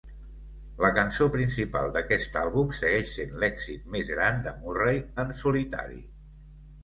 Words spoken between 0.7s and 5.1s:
La cançó principal d'aquest àlbum segueix sent l'èxit més gran de Murray